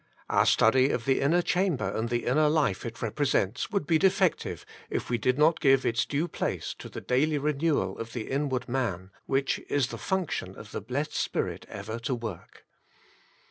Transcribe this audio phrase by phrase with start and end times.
[0.31, 4.65] Our study of the inner chamber and the inner life it represents, would be defective
[4.89, 8.27] if we did not give its due place to the daily re newal of the
[8.31, 12.65] inward man, which it is the function of the blessed Spirit ever to work.